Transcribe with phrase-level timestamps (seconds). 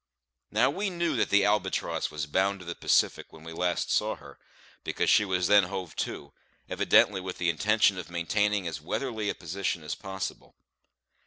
[0.49, 4.15] Now we knew that the Albatross was bound to the Pacific when we last saw
[4.15, 4.39] her,
[4.83, 6.33] because she was then hove to,
[6.67, 10.55] evidently with the intention of maintaining as weatherly a position as possible.